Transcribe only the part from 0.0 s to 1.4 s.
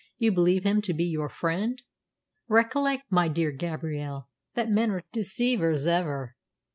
"You believe him to be your